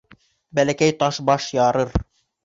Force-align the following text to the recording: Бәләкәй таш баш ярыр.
Бәләкәй 0.59 0.95
таш 1.03 1.19
баш 1.31 1.47
ярыр. 1.57 1.93